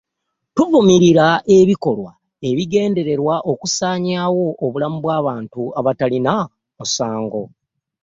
[0.55, 1.27] Tuvumirira
[1.57, 2.11] ebikolwa
[2.49, 6.33] ebigendererwa okusaanyaawo obulamu bw'abantu abatalina
[6.77, 7.43] musango.